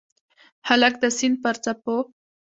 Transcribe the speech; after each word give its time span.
هلک 0.67 0.93
د 1.03 1.05
سیند 1.17 1.37
پر 1.43 1.55
څپو 1.63 1.97